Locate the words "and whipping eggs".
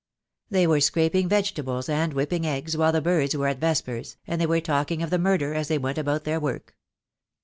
1.87-2.75